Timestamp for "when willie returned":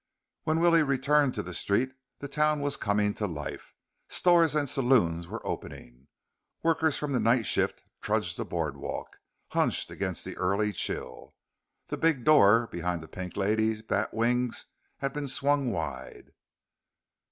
0.45-1.35